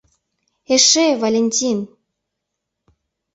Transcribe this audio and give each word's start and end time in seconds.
Эше, 0.75 1.05
Валентин! 1.21 1.79